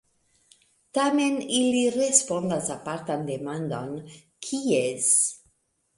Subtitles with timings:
[0.97, 3.95] Tamen ili respondas apartan demandon:
[4.49, 5.15] "kies?